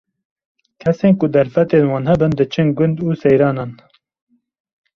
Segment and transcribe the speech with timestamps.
[0.81, 3.71] Kesên ku derfetên wan hebin, diçin gund û seyranan.